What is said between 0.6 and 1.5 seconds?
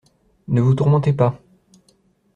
vous tourmentez pas.